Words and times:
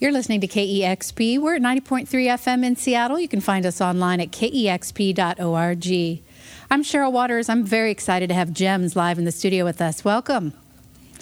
You're 0.00 0.12
listening 0.12 0.40
to 0.40 0.48
KEXP. 0.48 1.38
We're 1.38 1.56
at 1.56 1.60
90.3 1.62 2.06
FM 2.08 2.64
in 2.64 2.74
Seattle. 2.74 3.20
You 3.20 3.28
can 3.28 3.42
find 3.42 3.66
us 3.66 3.82
online 3.82 4.18
at 4.18 4.30
kexp.org. 4.30 6.22
I'm 6.70 6.82
Cheryl 6.82 7.12
Waters. 7.12 7.50
I'm 7.50 7.64
very 7.64 7.90
excited 7.90 8.28
to 8.28 8.34
have 8.34 8.54
Gems 8.54 8.96
live 8.96 9.18
in 9.18 9.26
the 9.26 9.32
studio 9.32 9.62
with 9.62 9.82
us. 9.82 10.02
Welcome. 10.02 10.54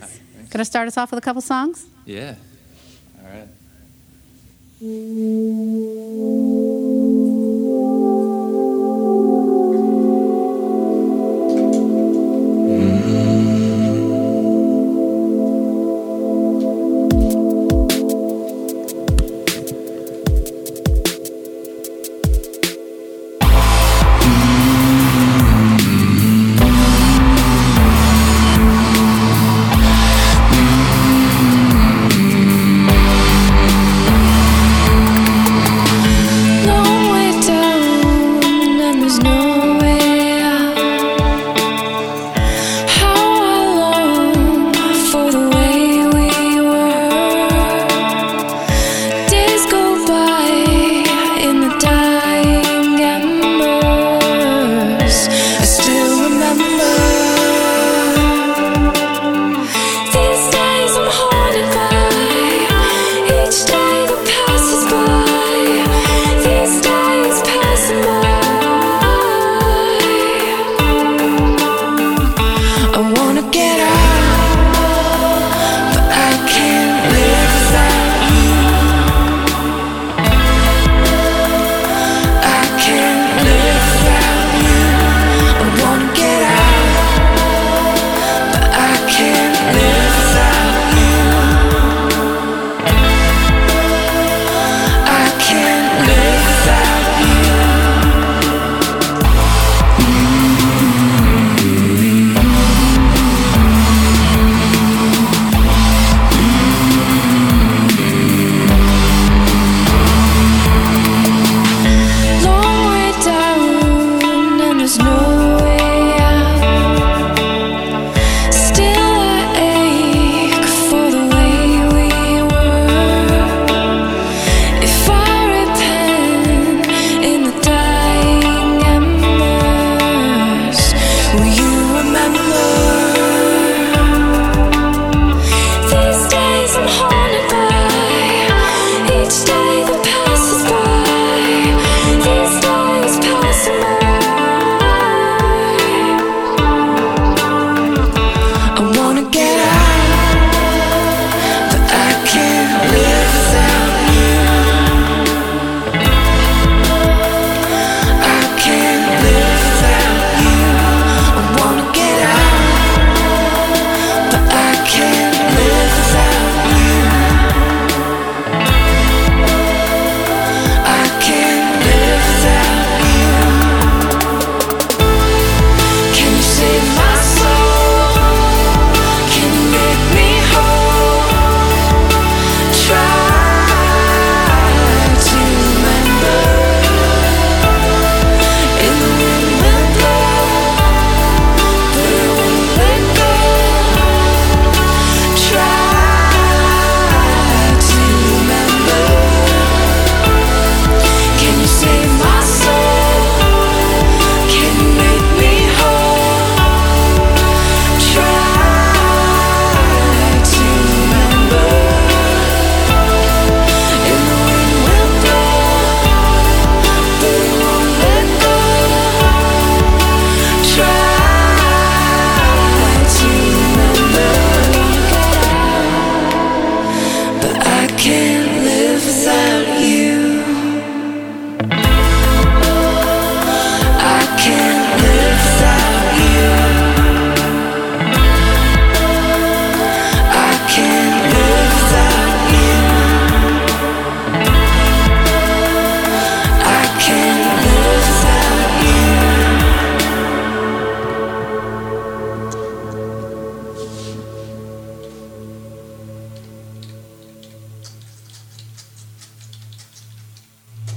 Hi, 0.00 0.06
Gonna 0.50 0.64
start 0.64 0.86
us 0.86 0.96
off 0.96 1.10
with 1.10 1.18
a 1.18 1.22
couple 1.22 1.42
songs? 1.42 1.86
Yeah. 2.06 2.36
All 3.20 3.28
right. 3.28 3.48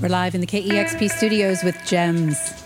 We're 0.01 0.09
live 0.09 0.33
in 0.33 0.41
the 0.41 0.47
KEXP 0.47 1.11
studios 1.11 1.63
with 1.63 1.77
Gems. 1.85 2.60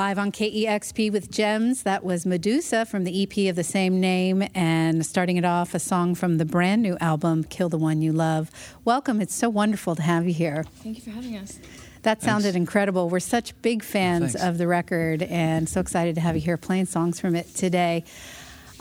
Live 0.00 0.18
on 0.18 0.32
KEXP 0.32 1.12
with 1.12 1.30
Gems, 1.30 1.82
that 1.82 2.02
was 2.02 2.24
Medusa 2.24 2.86
from 2.86 3.04
the 3.04 3.22
EP 3.22 3.50
of 3.50 3.56
the 3.56 3.62
same 3.62 4.00
name, 4.00 4.42
and 4.54 5.04
starting 5.04 5.36
it 5.36 5.44
off, 5.44 5.74
a 5.74 5.78
song 5.78 6.14
from 6.14 6.38
the 6.38 6.46
brand 6.46 6.80
new 6.80 6.96
album, 7.02 7.44
Kill 7.44 7.68
the 7.68 7.76
One 7.76 8.00
You 8.00 8.10
Love. 8.10 8.50
Welcome, 8.86 9.20
it's 9.20 9.34
so 9.34 9.50
wonderful 9.50 9.94
to 9.94 10.00
have 10.00 10.26
you 10.26 10.32
here. 10.32 10.64
Thank 10.76 10.96
you 10.96 11.02
for 11.02 11.10
having 11.10 11.36
us. 11.36 11.58
That 12.00 12.22
sounded 12.22 12.56
incredible. 12.56 13.10
We're 13.10 13.20
such 13.20 13.52
big 13.60 13.82
fans 13.82 14.32
thanks. 14.32 14.42
of 14.42 14.56
the 14.56 14.66
record 14.66 15.22
and 15.22 15.68
so 15.68 15.82
excited 15.82 16.14
to 16.14 16.22
have 16.22 16.34
you 16.34 16.40
here 16.40 16.56
playing 16.56 16.86
songs 16.86 17.20
from 17.20 17.36
it 17.36 17.54
today. 17.54 18.04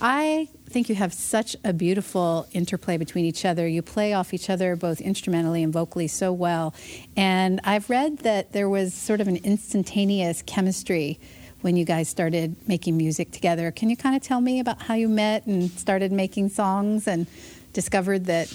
I 0.01 0.47
think 0.69 0.87
you 0.87 0.95
have 0.95 1.13
such 1.13 1.57
a 1.63 1.73
beautiful 1.73 2.47
interplay 2.53 2.97
between 2.97 3.25
each 3.25 3.43
other. 3.43 3.67
You 3.67 3.81
play 3.81 4.13
off 4.13 4.33
each 4.33 4.49
other 4.49 4.75
both 4.75 5.01
instrumentally 5.01 5.61
and 5.61 5.73
vocally 5.73 6.07
so 6.07 6.31
well. 6.31 6.73
And 7.17 7.59
I've 7.63 7.89
read 7.89 8.19
that 8.19 8.53
there 8.53 8.69
was 8.69 8.93
sort 8.93 9.19
of 9.19 9.27
an 9.27 9.37
instantaneous 9.37 10.41
chemistry 10.43 11.19
when 11.61 11.75
you 11.75 11.83
guys 11.83 12.07
started 12.07 12.55
making 12.67 12.95
music 12.95 13.31
together. 13.31 13.71
Can 13.71 13.89
you 13.89 13.97
kind 13.97 14.15
of 14.15 14.21
tell 14.21 14.39
me 14.39 14.61
about 14.61 14.83
how 14.83 14.93
you 14.93 15.09
met 15.09 15.45
and 15.45 15.69
started 15.71 16.11
making 16.13 16.49
songs 16.49 17.07
and 17.07 17.27
discovered 17.73 18.25
that 18.25 18.53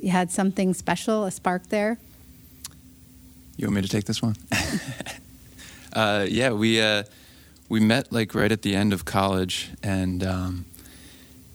you 0.00 0.10
had 0.10 0.30
something 0.30 0.72
special, 0.72 1.24
a 1.24 1.30
spark 1.30 1.68
there? 1.68 1.98
You 3.56 3.66
want 3.66 3.76
me 3.76 3.82
to 3.82 3.88
take 3.88 4.06
this 4.06 4.22
one? 4.22 4.36
uh, 5.92 6.26
yeah, 6.28 6.52
we 6.52 6.80
uh, 6.80 7.04
we 7.68 7.80
met 7.80 8.12
like 8.12 8.34
right 8.34 8.52
at 8.52 8.62
the 8.62 8.74
end 8.74 8.92
of 8.92 9.04
college 9.04 9.70
and 9.82 10.22
um, 10.22 10.64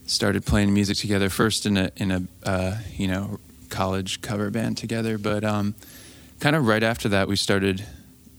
started 0.05 0.45
playing 0.45 0.73
music 0.73 0.97
together. 0.97 1.29
First 1.29 1.65
in 1.65 1.77
a 1.77 1.91
in 1.95 2.11
a 2.11 2.23
uh, 2.43 2.77
you 2.95 3.07
know 3.07 3.39
college 3.69 4.21
cover 4.21 4.49
band 4.49 4.77
together, 4.77 5.17
but 5.17 5.43
um, 5.43 5.75
kind 6.39 6.55
of 6.55 6.67
right 6.67 6.83
after 6.83 7.09
that 7.09 7.27
we 7.27 7.35
started 7.35 7.85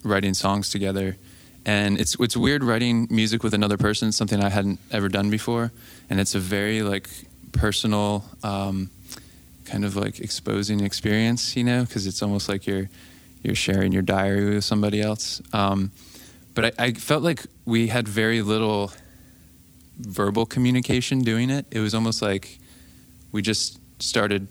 writing 0.02 0.34
songs 0.34 0.70
together. 0.70 1.16
And 1.64 2.00
it's 2.00 2.16
it's 2.18 2.36
weird 2.36 2.64
writing 2.64 3.06
music 3.10 3.42
with 3.42 3.54
another 3.54 3.76
person. 3.76 4.12
Something 4.12 4.42
I 4.42 4.48
hadn't 4.48 4.78
ever 4.90 5.08
done 5.08 5.30
before, 5.30 5.72
and 6.08 6.18
it's 6.18 6.34
a 6.34 6.40
very 6.40 6.82
like 6.82 7.08
personal. 7.52 8.24
Um, 8.42 8.90
kind 9.70 9.84
of 9.84 9.94
like 9.94 10.18
exposing 10.18 10.80
experience, 10.80 11.56
you 11.56 11.62
know, 11.62 11.84
because 11.84 12.06
it's 12.06 12.22
almost 12.22 12.48
like 12.48 12.66
you're 12.66 12.88
you're 13.42 13.54
sharing 13.54 13.92
your 13.92 14.02
diary 14.02 14.54
with 14.54 14.64
somebody 14.64 15.00
else. 15.00 15.40
Um, 15.52 15.92
but 16.54 16.66
I, 16.78 16.86
I 16.86 16.92
felt 16.92 17.22
like 17.22 17.46
we 17.64 17.88
had 17.88 18.08
very 18.08 18.42
little 18.42 18.92
verbal 19.98 20.46
communication 20.46 21.20
doing 21.20 21.50
it. 21.50 21.66
It 21.70 21.80
was 21.80 21.94
almost 21.94 22.22
like 22.22 22.58
we 23.32 23.42
just 23.42 23.78
started. 24.02 24.48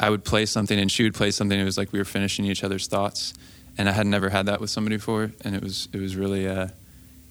I 0.00 0.10
would 0.10 0.24
play 0.24 0.46
something 0.46 0.78
and 0.78 0.90
she 0.90 1.02
would 1.02 1.14
play 1.14 1.30
something. 1.30 1.58
It 1.58 1.64
was 1.64 1.78
like 1.78 1.92
we 1.92 1.98
were 1.98 2.04
finishing 2.04 2.44
each 2.44 2.64
other's 2.64 2.86
thoughts, 2.86 3.34
and 3.78 3.88
I 3.88 3.92
had 3.92 4.06
never 4.06 4.30
had 4.30 4.46
that 4.46 4.60
with 4.60 4.70
somebody 4.70 4.96
before, 4.96 5.32
and 5.44 5.54
it 5.54 5.62
was 5.62 5.88
it 5.92 6.00
was 6.00 6.16
really 6.16 6.46
uh, 6.46 6.68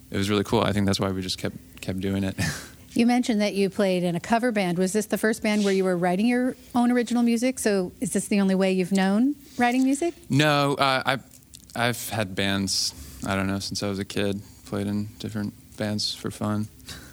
it 0.10 0.18
was 0.18 0.30
really 0.30 0.44
cool. 0.44 0.62
I 0.62 0.72
think 0.72 0.86
that's 0.86 1.00
why 1.00 1.10
we 1.12 1.22
just 1.22 1.38
kept 1.38 1.56
kept 1.82 2.00
doing 2.00 2.24
it. 2.24 2.36
You 2.94 3.06
mentioned 3.06 3.40
that 3.40 3.54
you 3.54 3.70
played 3.70 4.04
in 4.04 4.16
a 4.16 4.20
cover 4.20 4.52
band. 4.52 4.78
Was 4.78 4.92
this 4.92 5.06
the 5.06 5.18
first 5.18 5.42
band 5.42 5.64
where 5.64 5.74
you 5.74 5.86
were 5.86 5.96
writing 5.96 6.26
your 6.26 6.58
own 6.76 6.92
original 6.92 7.24
music? 7.24 7.58
So 7.58 7.94
is 8.02 8.12
this 8.12 8.28
the 8.28 8.42
only 8.42 8.54
way 8.54 8.74
you've 8.74 8.92
known 8.92 9.36
writing 9.58 9.84
music? 9.84 10.14
No, 10.30 10.76
uh, 10.76 11.02
I 11.06 11.20
I've 11.74 12.10
had 12.10 12.36
bands. 12.36 12.94
I 13.26 13.36
don't 13.36 13.48
know 13.48 13.60
since 13.60 13.84
I 13.84 13.90
was 13.90 14.00
a 14.00 14.06
kid. 14.06 14.42
Played 14.66 14.88
in 14.88 15.06
different 15.20 15.54
bands 15.78 16.14
for 16.14 16.32
fun. 16.32 16.68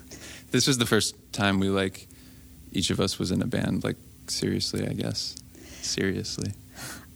this 0.50 0.66
was 0.66 0.78
the 0.78 0.86
first 0.86 1.14
time 1.32 1.58
we 1.58 1.68
like 1.68 2.06
each 2.72 2.90
of 2.90 3.00
us 3.00 3.18
was 3.18 3.30
in 3.30 3.42
a 3.42 3.46
band. 3.46 3.84
Like 3.84 3.96
seriously, 4.26 4.86
I 4.86 4.92
guess. 4.92 5.36
Seriously. 5.82 6.52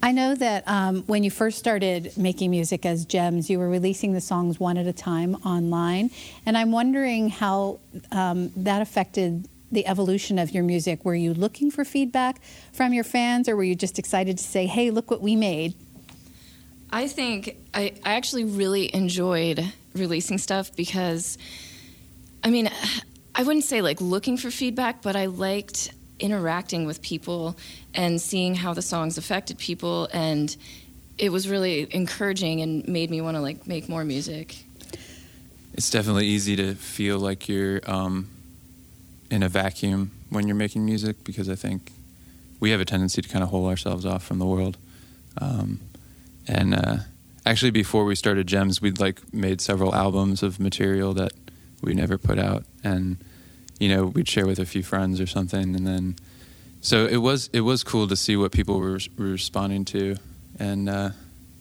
I 0.04 0.10
know 0.10 0.34
that 0.34 0.66
um, 0.66 1.02
when 1.02 1.22
you 1.22 1.30
first 1.30 1.58
started 1.58 2.16
making 2.16 2.50
music 2.50 2.84
as 2.84 3.04
Gems, 3.04 3.48
you 3.48 3.60
were 3.60 3.68
releasing 3.68 4.14
the 4.14 4.20
songs 4.20 4.58
one 4.58 4.76
at 4.76 4.86
a 4.86 4.92
time 4.92 5.36
online. 5.46 6.10
And 6.44 6.58
I'm 6.58 6.72
wondering 6.72 7.28
how 7.28 7.78
um, 8.10 8.50
that 8.56 8.82
affected 8.82 9.48
the 9.70 9.86
evolution 9.86 10.40
of 10.40 10.50
your 10.50 10.64
music. 10.64 11.04
Were 11.04 11.14
you 11.14 11.32
looking 11.32 11.70
for 11.70 11.84
feedback 11.84 12.40
from 12.72 12.92
your 12.92 13.04
fans, 13.04 13.48
or 13.48 13.54
were 13.54 13.62
you 13.62 13.76
just 13.76 13.98
excited 13.98 14.38
to 14.38 14.44
say, 14.44 14.66
hey, 14.66 14.90
look 14.90 15.08
what 15.08 15.22
we 15.22 15.36
made? 15.36 15.74
I 16.92 17.08
think 17.08 17.56
I, 17.72 17.94
I 18.04 18.14
actually 18.14 18.44
really 18.44 18.94
enjoyed 18.94 19.72
releasing 19.94 20.36
stuff 20.36 20.76
because, 20.76 21.38
I 22.44 22.50
mean, 22.50 22.70
I 23.34 23.44
wouldn't 23.44 23.64
say 23.64 23.80
like 23.80 24.00
looking 24.02 24.36
for 24.36 24.50
feedback, 24.50 25.00
but 25.00 25.16
I 25.16 25.24
liked 25.26 25.92
interacting 26.20 26.84
with 26.84 27.00
people 27.00 27.56
and 27.94 28.20
seeing 28.20 28.54
how 28.54 28.74
the 28.74 28.82
songs 28.82 29.16
affected 29.16 29.56
people. 29.56 30.06
And 30.12 30.54
it 31.16 31.32
was 31.32 31.48
really 31.48 31.88
encouraging 31.94 32.60
and 32.60 32.86
made 32.86 33.10
me 33.10 33.22
want 33.22 33.38
to 33.38 33.40
like 33.40 33.66
make 33.66 33.88
more 33.88 34.04
music. 34.04 34.56
It's 35.72 35.88
definitely 35.88 36.26
easy 36.26 36.54
to 36.56 36.74
feel 36.74 37.18
like 37.18 37.48
you're 37.48 37.80
um, 37.90 38.28
in 39.30 39.42
a 39.42 39.48
vacuum 39.48 40.10
when 40.28 40.46
you're 40.46 40.54
making 40.54 40.84
music 40.84 41.24
because 41.24 41.48
I 41.48 41.54
think 41.54 41.90
we 42.60 42.70
have 42.70 42.80
a 42.80 42.84
tendency 42.84 43.22
to 43.22 43.28
kind 43.30 43.42
of 43.42 43.48
hold 43.48 43.70
ourselves 43.70 44.04
off 44.04 44.22
from 44.22 44.38
the 44.38 44.46
world. 44.46 44.76
Um, 45.40 45.80
and 46.48 46.74
uh, 46.74 46.96
actually, 47.46 47.70
before 47.70 48.04
we 48.04 48.14
started 48.14 48.46
Gems, 48.46 48.80
we'd 48.80 49.00
like 49.00 49.20
made 49.32 49.60
several 49.60 49.94
albums 49.94 50.42
of 50.42 50.60
material 50.60 51.12
that 51.14 51.32
we 51.82 51.94
never 51.94 52.18
put 52.18 52.38
out, 52.38 52.64
and 52.84 53.16
you 53.78 53.88
know 53.88 54.06
we'd 54.06 54.28
share 54.28 54.46
with 54.46 54.58
a 54.58 54.66
few 54.66 54.82
friends 54.82 55.20
or 55.20 55.26
something, 55.26 55.74
and 55.74 55.86
then 55.86 56.16
so 56.80 57.06
it 57.06 57.18
was 57.18 57.48
it 57.52 57.60
was 57.60 57.84
cool 57.84 58.08
to 58.08 58.16
see 58.16 58.36
what 58.36 58.52
people 58.52 58.78
were, 58.78 58.98
were 59.16 59.26
responding 59.26 59.84
to, 59.86 60.16
and 60.58 60.88
uh, 60.88 61.10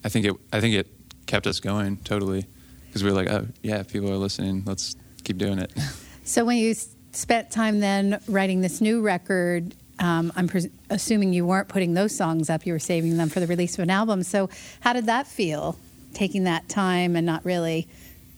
I 0.04 0.08
think 0.08 0.26
it 0.26 0.34
I 0.52 0.60
think 0.60 0.74
it 0.74 0.88
kept 1.26 1.46
us 1.46 1.60
going 1.60 1.98
totally. 1.98 2.46
Because 2.86 3.02
we 3.02 3.10
were 3.10 3.16
like, 3.16 3.30
oh 3.30 3.46
yeah, 3.62 3.82
people 3.84 4.10
are 4.10 4.16
listening, 4.16 4.64
let's 4.66 4.96
keep 5.24 5.38
doing 5.38 5.58
it. 5.58 5.72
So 6.24 6.44
when 6.44 6.56
you 6.56 6.72
spent 7.10 7.50
time 7.50 7.80
then 7.80 8.20
writing 8.28 8.60
this 8.60 8.80
new 8.80 9.00
record, 9.00 9.74
um, 9.98 10.32
I'm 10.36 10.48
pres- 10.48 10.68
assuming 10.90 11.32
you 11.32 11.46
weren't 11.46 11.68
putting 11.68 11.94
those 11.94 12.14
songs 12.14 12.50
up; 12.50 12.66
you 12.66 12.72
were 12.72 12.78
saving 12.78 13.16
them 13.16 13.28
for 13.28 13.40
the 13.40 13.46
release 13.46 13.74
of 13.74 13.82
an 13.82 13.90
album. 13.90 14.22
So 14.22 14.48
how 14.80 14.92
did 14.92 15.06
that 15.06 15.26
feel, 15.26 15.76
taking 16.14 16.44
that 16.44 16.68
time 16.68 17.16
and 17.16 17.26
not 17.26 17.44
really 17.44 17.88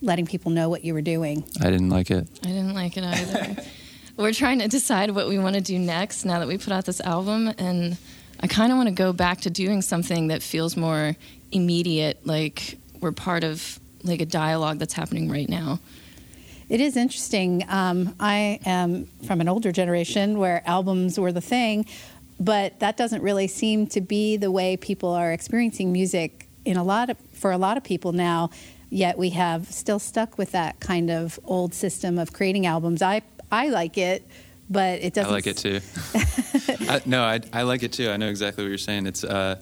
letting 0.02 0.26
people 0.26 0.50
know 0.50 0.68
what 0.68 0.84
you 0.84 0.94
were 0.94 1.02
doing? 1.02 1.44
I 1.61 1.70
didn't 1.70 1.90
like 1.90 2.11
it. 2.11 2.28
I 2.42 2.49
didn't 2.49 2.75
like 2.75 2.96
it 2.96 3.04
either. 3.04 3.56
We're 4.16 4.32
trying 4.32 4.61
to 4.61 4.68
decide 4.68 5.11
what 5.11 5.28
we 5.28 5.38
want 5.38 5.56
to 5.56 5.61
do 5.61 5.78
next 5.78 6.25
now 6.25 6.38
that 6.38 6.46
we 6.46 6.56
put 6.56 6.73
out 6.73 6.84
this 6.84 7.00
album, 7.00 7.52
and 7.58 7.96
I 8.40 8.46
kind 8.46 8.70
of 8.70 8.76
want 8.76 8.88
to 8.88 8.94
go 8.94 9.12
back 9.12 9.40
to 9.42 9.50
doing 9.50 9.82
something 9.82 10.28
that 10.28 10.42
feels 10.42 10.76
more 10.76 11.16
immediate, 11.50 12.25
like 12.25 12.78
we're 13.00 13.12
part 13.12 13.42
of 13.42 13.80
like 14.04 14.20
a 14.20 14.26
dialogue 14.26 14.78
that's 14.78 14.92
happening 14.92 15.30
right 15.30 15.49
now. 15.49 15.80
It 16.68 16.80
is 16.80 16.97
interesting. 16.97 17.64
Um, 17.68 18.14
I 18.18 18.61
am 18.64 19.06
from 19.26 19.40
an 19.40 19.49
older 19.49 19.73
generation 19.73 20.38
where 20.38 20.62
albums 20.66 21.18
were 21.18 21.33
the 21.33 21.40
thing, 21.40 21.87
but 22.40 22.80
that 22.80 22.97
doesn't 22.97 23.23
really 23.23 23.47
seem 23.49 23.87
to 23.88 24.00
be 24.00 24.37
the 24.37 24.50
way 24.50 24.76
people 24.76 25.11
are 25.11 25.33
experiencing 25.33 25.92
music 25.92 26.49
in 26.64 26.76
a 26.76 26.85
lot 26.85 27.11
of 27.11 27.18
for 27.33 27.52
a 27.52 27.59
lot 27.59 27.76
of 27.76 27.85
people 27.85 28.12
now. 28.12 28.50
Yet 28.90 29.18
we 29.18 29.30
have 29.30 29.71
still 29.71 29.99
stuck 29.99 30.38
with 30.38 30.52
that 30.52 30.80
kind 30.80 31.11
of 31.11 31.38
old 31.44 31.75
system 31.75 32.18
of 32.18 32.33
creating 32.33 32.66
albums. 32.66 33.02
I 33.02 33.23
I 33.50 33.68
like 33.68 33.99
it, 33.99 34.26
but 34.71 35.00
it 35.00 35.14
doesn't. 35.14 35.30
I 35.30 35.35
like 35.35 35.47
it 35.47 35.56
too. 35.56 35.80
I, 36.88 37.02
no, 37.04 37.23
I, 37.23 37.40
I 37.52 37.62
like 37.62 37.83
it 37.83 37.92
too. 37.92 38.11
I 38.11 38.16
know 38.16 38.28
exactly 38.28 38.64
what 38.64 38.68
you're 38.68 38.78
saying. 38.78 39.06
It's 39.06 39.25
uh, 39.25 39.61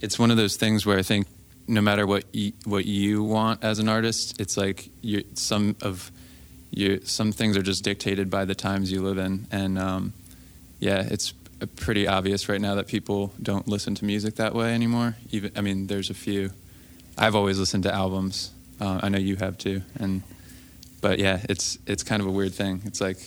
it's 0.00 0.18
one 0.18 0.30
of 0.30 0.36
those 0.36 0.56
things 0.56 0.86
where 0.86 0.98
I 0.98 1.02
think 1.02 1.26
no 1.66 1.80
matter 1.80 2.06
what 2.06 2.24
you, 2.32 2.52
what 2.64 2.84
you 2.84 3.22
want 3.22 3.62
as 3.64 3.78
an 3.78 3.88
artist, 3.88 4.40
it's 4.40 4.56
like 4.56 4.90
you 5.02 5.24
some 5.34 5.76
of 5.82 6.10
you 6.70 7.00
some 7.04 7.32
things 7.32 7.56
are 7.56 7.62
just 7.62 7.84
dictated 7.84 8.30
by 8.30 8.44
the 8.44 8.54
times 8.54 8.92
you 8.92 9.02
live 9.02 9.18
in, 9.18 9.46
and 9.50 9.78
um, 9.78 10.12
yeah, 10.78 11.06
it's 11.10 11.34
pretty 11.76 12.06
obvious 12.06 12.48
right 12.48 12.60
now 12.60 12.74
that 12.74 12.86
people 12.86 13.32
don't 13.42 13.68
listen 13.68 13.94
to 13.96 14.04
music 14.04 14.36
that 14.36 14.54
way 14.54 14.74
anymore. 14.74 15.16
Even 15.30 15.52
I 15.56 15.60
mean, 15.60 15.86
there's 15.86 16.10
a 16.10 16.14
few. 16.14 16.50
I've 17.18 17.34
always 17.34 17.58
listened 17.58 17.82
to 17.84 17.94
albums. 17.94 18.52
Uh, 18.80 19.00
I 19.02 19.08
know 19.08 19.18
you 19.18 19.36
have 19.36 19.58
too, 19.58 19.82
and 19.98 20.22
but 21.00 21.18
yeah, 21.18 21.40
it's 21.48 21.78
it's 21.86 22.02
kind 22.02 22.22
of 22.22 22.28
a 22.28 22.30
weird 22.30 22.54
thing. 22.54 22.82
It's 22.84 23.00
like 23.00 23.18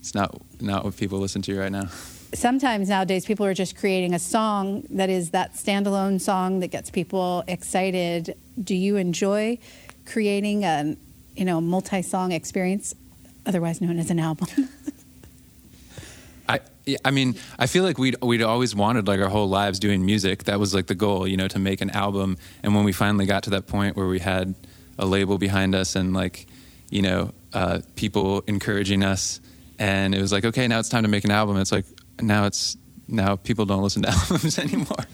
it's 0.00 0.14
not 0.14 0.40
not 0.60 0.84
what 0.84 0.96
people 0.96 1.18
listen 1.18 1.42
to 1.42 1.58
right 1.58 1.72
now. 1.72 1.88
sometimes 2.34 2.88
nowadays 2.88 3.26
people 3.26 3.44
are 3.44 3.54
just 3.54 3.76
creating 3.76 4.14
a 4.14 4.18
song 4.18 4.84
that 4.90 5.10
is 5.10 5.30
that 5.30 5.54
standalone 5.54 6.20
song 6.20 6.60
that 6.60 6.68
gets 6.68 6.90
people 6.90 7.42
excited. 7.48 8.36
Do 8.62 8.74
you 8.74 8.96
enjoy 8.96 9.58
creating 10.06 10.64
a 10.64 10.96
you 11.40 11.46
know 11.46 11.60
multi-song 11.60 12.32
experience, 12.32 12.94
otherwise 13.46 13.80
known 13.80 13.98
as 13.98 14.10
an 14.10 14.18
album? 14.20 14.48
I 16.48 16.60
I 17.02 17.10
mean 17.10 17.34
I 17.58 17.66
feel 17.66 17.82
like 17.82 17.96
we'd 17.96 18.16
we'd 18.22 18.42
always 18.42 18.74
wanted 18.74 19.08
like 19.08 19.20
our 19.20 19.30
whole 19.30 19.48
lives 19.48 19.78
doing 19.78 20.04
music. 20.04 20.44
That 20.44 20.60
was 20.60 20.74
like 20.74 20.86
the 20.86 20.94
goal, 20.94 21.26
you 21.26 21.38
know, 21.38 21.48
to 21.48 21.58
make 21.58 21.80
an 21.80 21.90
album. 21.90 22.36
And 22.62 22.74
when 22.74 22.84
we 22.84 22.92
finally 22.92 23.24
got 23.24 23.44
to 23.44 23.50
that 23.50 23.66
point 23.66 23.96
where 23.96 24.06
we 24.06 24.18
had 24.18 24.54
a 24.98 25.06
label 25.06 25.38
behind 25.38 25.74
us 25.74 25.96
and 25.96 26.12
like 26.12 26.46
you 26.90 27.00
know 27.00 27.32
uh, 27.54 27.80
people 27.96 28.42
encouraging 28.46 29.02
us, 29.02 29.40
and 29.78 30.14
it 30.14 30.20
was 30.20 30.32
like 30.32 30.44
okay, 30.44 30.68
now 30.68 30.78
it's 30.78 30.90
time 30.90 31.04
to 31.04 31.08
make 31.08 31.24
an 31.24 31.30
album. 31.30 31.56
It's 31.56 31.72
like 31.72 31.86
now 32.20 32.44
it's 32.44 32.76
now 33.08 33.36
people 33.36 33.64
don't 33.64 33.82
listen 33.82 34.02
to 34.02 34.10
albums 34.20 34.58
anymore. 34.58 35.06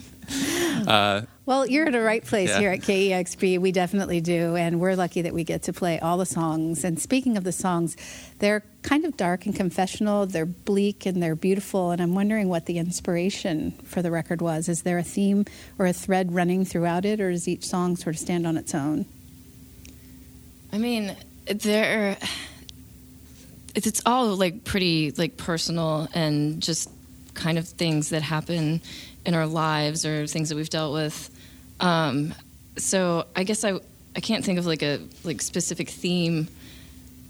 Uh, 0.86 1.22
Well, 1.46 1.66
you're 1.66 1.86
at 1.86 1.92
the 1.92 2.00
right 2.00 2.24
place 2.24 2.48
Yeah. 2.48 2.58
here 2.58 2.70
at 2.72 2.80
KEXP. 2.80 3.58
We 3.58 3.70
definitely 3.72 4.20
do, 4.20 4.56
and 4.56 4.80
we're 4.80 4.96
lucky 4.96 5.22
that 5.22 5.32
we 5.32 5.44
get 5.44 5.62
to 5.64 5.72
play 5.72 5.98
all 6.00 6.18
the 6.18 6.26
songs. 6.26 6.82
And 6.84 6.98
speaking 7.00 7.36
of 7.36 7.44
the 7.44 7.52
songs, 7.52 7.96
they're 8.40 8.64
kind 8.82 9.04
of 9.04 9.16
dark 9.16 9.46
and 9.46 9.54
confessional. 9.54 10.26
They're 10.26 10.44
bleak 10.46 11.06
and 11.06 11.22
they're 11.22 11.36
beautiful. 11.36 11.92
And 11.92 12.00
I'm 12.02 12.14
wondering 12.14 12.48
what 12.48 12.66
the 12.66 12.78
inspiration 12.78 13.72
for 13.84 14.02
the 14.02 14.10
record 14.10 14.40
was. 14.42 14.68
Is 14.68 14.82
there 14.82 14.98
a 14.98 15.04
theme 15.04 15.44
or 15.78 15.86
a 15.86 15.92
thread 15.92 16.32
running 16.34 16.64
throughout 16.64 17.04
it, 17.04 17.20
or 17.20 17.30
does 17.30 17.46
each 17.46 17.64
song 17.66 17.96
sort 17.96 18.16
of 18.16 18.20
stand 18.20 18.46
on 18.46 18.56
its 18.56 18.74
own? 18.74 19.06
I 20.72 20.78
mean, 20.78 21.14
there. 21.46 22.16
It's, 23.74 23.86
it's 23.86 24.02
all 24.06 24.34
like 24.36 24.64
pretty 24.64 25.12
like 25.12 25.36
personal 25.36 26.08
and 26.14 26.62
just 26.62 26.90
kind 27.34 27.58
of 27.58 27.68
things 27.68 28.08
that 28.08 28.22
happen 28.22 28.80
in 29.26 29.34
our 29.34 29.46
lives 29.46 30.06
or 30.06 30.26
things 30.26 30.48
that 30.48 30.56
we've 30.56 30.70
dealt 30.70 30.94
with. 30.94 31.30
Um, 31.80 32.32
so 32.78 33.26
I 33.36 33.44
guess 33.44 33.64
I 33.64 33.78
I 34.16 34.20
can't 34.20 34.42
think 34.44 34.58
of 34.58 34.64
like 34.66 34.82
a 34.82 35.00
like 35.24 35.42
specific 35.42 35.90
theme, 35.90 36.48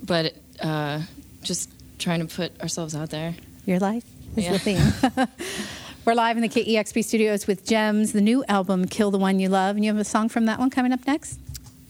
but 0.04 0.34
uh, 0.62 1.00
just 1.42 1.70
trying 1.98 2.20
to 2.26 2.32
put 2.32 2.60
ourselves 2.60 2.94
out 2.94 3.10
there. 3.10 3.34
Your 3.64 3.78
life 3.80 4.04
is 4.36 4.44
Yeah. 4.44 4.52
the 4.52 4.58
theme. 4.60 5.26
We're 6.04 6.14
live 6.14 6.36
in 6.36 6.42
the 6.42 6.48
KEXP 6.48 7.04
studios 7.04 7.48
with 7.48 7.66
Gems, 7.66 8.12
the 8.12 8.20
new 8.20 8.44
album, 8.48 8.86
Kill 8.86 9.10
the 9.10 9.18
One 9.18 9.40
You 9.40 9.48
Love. 9.48 9.74
And 9.74 9.84
you 9.84 9.90
have 9.90 10.00
a 10.00 10.04
song 10.04 10.28
from 10.28 10.44
that 10.46 10.60
one 10.60 10.70
coming 10.70 10.92
up 10.92 11.04
next? 11.06 11.40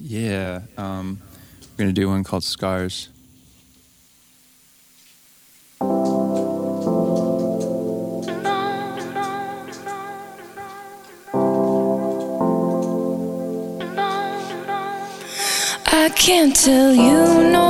yeah, 0.00 0.60
um, 0.78 1.18
we're 1.76 1.84
gonna 1.84 1.92
do 1.92 2.08
one 2.08 2.22
called 2.24 2.44
Scars. 2.44 3.08
I 16.06 16.08
can't 16.10 16.54
tell 16.54 16.94
you 16.94 17.50
no 17.50 17.65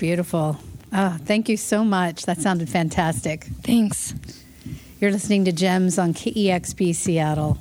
beautiful. 0.00 0.56
Oh, 0.92 1.16
thank 1.24 1.48
you 1.48 1.58
so 1.58 1.84
much. 1.84 2.24
That 2.24 2.38
sounded 2.38 2.68
fantastic. 2.70 3.44
Thanks. 3.62 4.14
You're 4.98 5.12
listening 5.12 5.44
to 5.44 5.52
Gems 5.52 5.98
on 5.98 6.14
KEXP 6.14 6.94
Seattle. 6.94 7.58